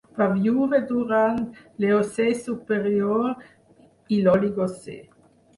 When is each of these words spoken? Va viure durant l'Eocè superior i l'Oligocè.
Va 0.19 0.27
viure 0.29 0.77
durant 0.91 1.37
l'Eocè 1.83 2.27
superior 2.45 3.29
i 4.17 4.21
l'Oligocè. 4.25 5.01